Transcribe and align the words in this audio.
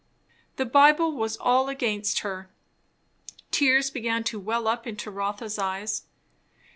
The 0.55 0.65
Bible 0.65 1.11
was 1.11 1.37
all 1.37 1.69
against 1.69 2.21
her. 2.21 2.49
Tears 3.51 3.91
began 3.91 4.23
to 4.23 4.39
well 4.39 4.67
up 4.67 4.87
into 4.87 5.11
Rotha's 5.11 5.59
eyes. 5.59 6.05